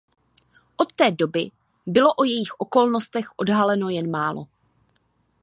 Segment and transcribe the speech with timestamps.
[0.77, 1.51] Od té doby
[1.85, 4.47] bylo o jejích okolnostech odhaleno jen málo.